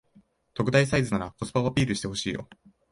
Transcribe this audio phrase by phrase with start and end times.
[0.55, 2.49] 特大サイズならコスパをアピールしてほしいよ